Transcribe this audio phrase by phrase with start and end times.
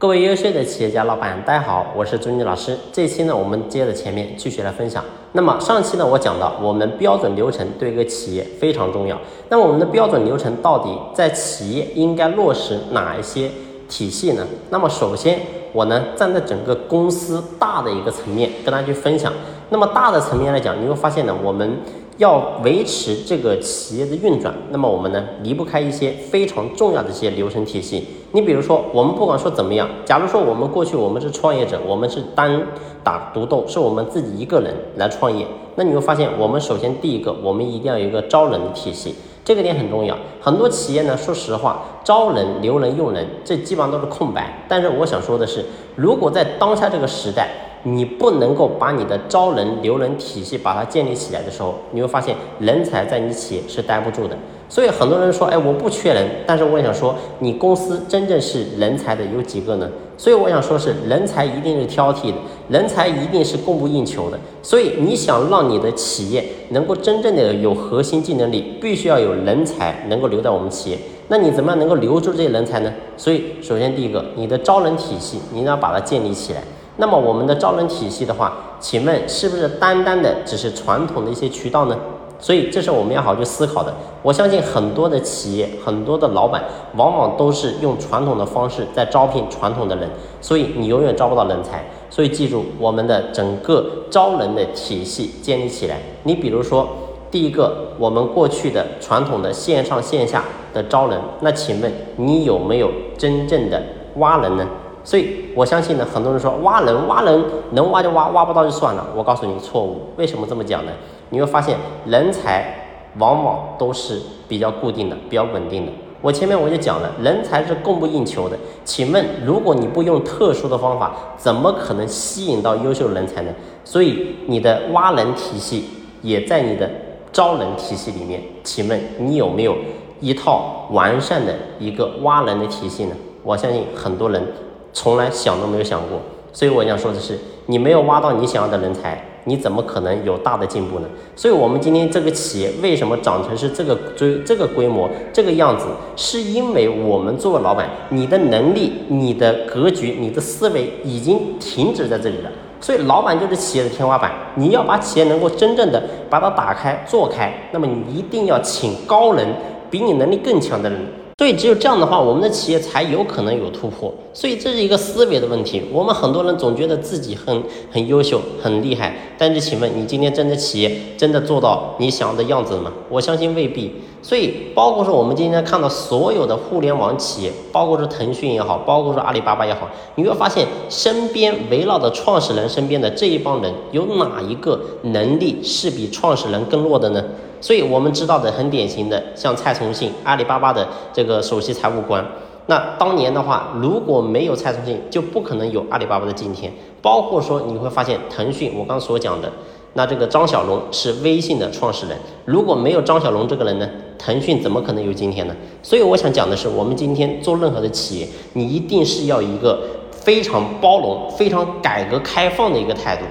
[0.00, 2.78] 各位优秀的企业家老板，大家好，我是朱妮老师。
[2.92, 5.04] 这期呢，我们接着前面继续来分享。
[5.32, 9.20] 那么上期呢，我讲到我们标准流程对一个企业非常重要。
[9.48, 13.50] 那我们的标准流程到底在企业应该落实哪一些
[13.88, 14.46] 体系呢？
[14.70, 15.40] 那么首先，
[15.72, 19.32] 我呢站在整个公司大的一个层面跟大家去分享。
[19.70, 21.78] 那么大的层面来讲，你会发现呢，我们。
[22.18, 28.08] 要维持这个企业的运转，那么我们呢离不开一些非常重要的一些流程体系。
[28.32, 32.60] 你比如说，我们不管说怎么样，假如说我们过去我们是创业者，我们是单
[33.04, 39.14] 打独斗，是我们自己一个人来创业，那你会发现，我们首先第一个，我们一定要有一个招人的体系，
[39.44, 40.18] 这个点很重要。
[40.40, 44.64] 很多企业呢，说实话，招人、留人、用人，这基本上都是空白。
[44.68, 45.64] 但是我想说的是，
[45.94, 47.48] 如果在当下这个时代，
[47.84, 54.36] 你不能够把你的招人留人体系把它建立起来的时候，你会发现人才在你企业是待不住的。
[54.70, 59.88] 所以很多人说，哎，我不缺人，但是我想说，你公司真正是人才的有几个呢？
[60.18, 62.34] 所以我想说，是人才一定是挑剔的，
[62.68, 64.38] 人才一定是供不应求的。
[64.62, 70.98] 所以你想让你的企业能够真正的有核心竞争力，必须要有人才能够留在我们企业。
[71.28, 72.92] 那你怎么样能够留住这些人才呢？
[73.16, 76.62] 所以首先第一个，你的招人体系，你要把它建立起来。
[76.98, 81.96] 那么我们的招人体系的话，请问是不是单单的只是传统的一些渠道呢？
[82.40, 83.92] 所以这是我们要好去思考的。
[84.22, 86.62] 我相信很多的企业、很多的老板，
[86.96, 90.08] 往往都是用传统的方式在招聘传统的人，
[90.40, 91.84] 所以你永远招不到人才。
[92.10, 95.98] 所以记住，我们的整个招人的体系建立起来。
[96.24, 96.88] 你比如说，
[97.30, 103.82] 第一个，我们过去的传统的线上线下的招人，那请问你有没有真正的
[104.16, 104.66] 挖人呢？
[105.08, 109.06] 所以我相信呢，很多人说挖人挖人能挖就挖，挖不到就算了。
[109.16, 110.92] 我告诉你错误，为什么这么讲呢？
[111.30, 115.92] 你会发现人才往往都是比较固定的、比较稳定的。
[116.20, 118.58] 我前面我就讲了，人才是供不应求的。
[118.84, 123.50] 请问，如果你不用特殊的方法，怎么可能吸引到优秀人才呢？
[123.86, 125.88] 所以你的挖人体系
[126.20, 126.86] 也在你的
[127.32, 128.42] 招人体系里面。
[128.62, 129.74] 请问你有没有
[130.20, 133.16] 一套完善的一个挖人的体系呢？
[133.42, 134.46] 我相信很多人。
[134.92, 136.20] 从来想都没有想过，
[136.52, 141.06] 所以我想说的是，你没有挖到你想要的人才，你怎么可能有大的进步呢？
[141.36, 152.50] 所以，我们今天这个企业为什么长成是这个规这个规模这个样子，是因为我们作为老板，你的能力、你的格局、你的思维已经停止在这里了。
[152.80, 159.46] 所以，老板就是企业的天花板，你要把企业能够真正的把它打开做开，那么你一定要请高人，
[159.90, 160.98] 比你能力更强的人。
[161.38, 164.12] 所以只有这样的话，我们的企业才有可能有突破。
[164.34, 165.80] 所以这是一个思维的问题。
[165.92, 167.62] 我们很多人总觉得自己很
[167.92, 172.92] 很优秀、很厉害，但是请问你今天真的企业真的做到你想要的样子了吗？
[173.08, 173.94] 我相信未必。
[174.20, 187.24] 所以包括说我们今天看到所有的互联网企业，包括说腾讯也好，包括说阿里巴巴也好，你会发现身边围绕的创始人身边的这一帮人，有哪一个能力是比创始人更弱的呢？
[187.60, 192.24] 所以我们知道的很典型的，像蔡崇信，阿里巴巴的这个首席财务官。
[192.66, 196.72] 那当年的话，如果没有蔡崇信，就不可能有阿里巴巴的今天。
[197.00, 199.50] 包括说你会发现，腾讯我刚所讲的，
[199.94, 202.18] 那这个张小龙是微信的创始人。
[202.44, 203.88] 如果没有张小龙这个人呢，
[204.18, 205.54] 腾讯怎么可能有今天呢？
[205.82, 209.80] 所以我想讲的是，我们今天做任何的企业，你一定是要一个
[210.10, 213.22] 非常包容、非常改革开放的一个态度。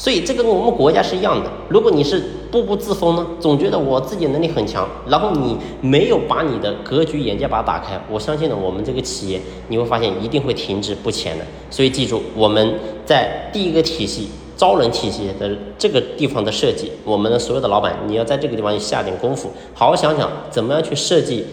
[0.00, 1.50] 所以这个跟我们国家是一样的。
[1.68, 2.18] 如果你是
[2.50, 11.44] 步步自封呢，总觉得我自己能力很强，然后你没有把你的格局眼界把它打开，我相信呢，我们这个企业你会发现一定会停滞不前的。
[11.68, 12.74] 所以记住，我们
[13.04, 21.44] 在第一个体系招人体系的这个地方的设计，我们的所有的老板，你要在这个地方下点功夫，好好想想怎么样去设计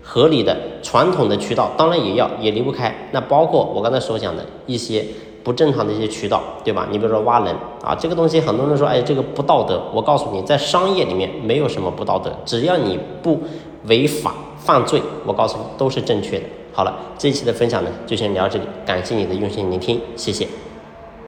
[0.00, 3.08] 合理的传统的渠道，当然也要也离不开。
[3.10, 5.04] 那包括我刚才所讲的一些。
[5.46, 6.88] 不正常的一些渠道，对吧？
[6.90, 9.80] 你比如说挖人啊，这个东西很多人说，哎，这个不道德。
[9.94, 13.40] 我告诉你，在商业里面没有什么不道德，只要你不
[13.84, 16.44] 违法犯罪，我告诉你都是正确的。
[16.72, 20.48] 好了，这一期的分享呢，就先聊到这里，感谢你的用心聆听，谢谢。